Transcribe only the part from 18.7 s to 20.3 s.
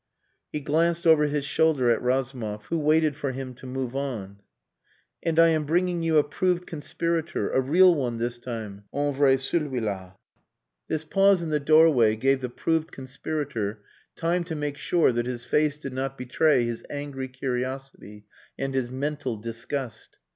his mental disgust.